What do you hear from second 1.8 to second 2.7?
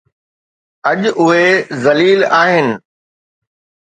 ذليل آهن.